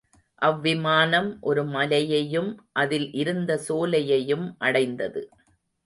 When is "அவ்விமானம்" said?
0.41-1.37